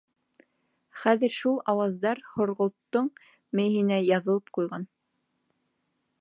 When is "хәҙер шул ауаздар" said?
1.01-2.21